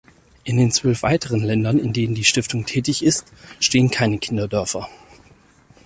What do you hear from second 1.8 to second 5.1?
denen die Stiftung tätig ist, stehen keine Kinderdörfer.